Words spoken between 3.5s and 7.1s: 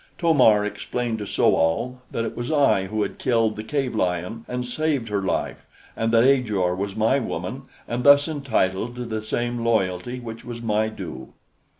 the cave lion and saved her life, and that Ajor was